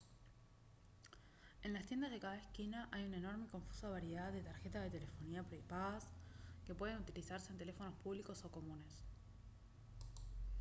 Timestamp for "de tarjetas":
4.33-4.81